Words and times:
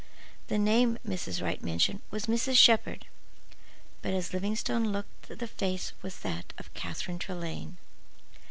The 0.47 0.57
name 0.57 0.97
Mrs. 1.07 1.43
Wright 1.43 1.61
mentioned 1.61 2.01
was 2.09 2.25
"Mrs. 2.25 2.57
Shepherd," 2.57 3.05
but 4.01 4.15
as 4.15 4.33
Livingstone 4.33 4.91
looked 4.91 5.37
the 5.37 5.45
face 5.47 5.93
was 6.01 6.21
that 6.21 6.53
of 6.57 6.73
Catherine 6.73 7.19
Trelane. 7.19 7.77